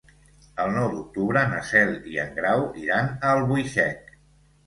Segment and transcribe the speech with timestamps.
[0.61, 4.11] El nou d'octubre na Cel i en Grau iran a Albuixec.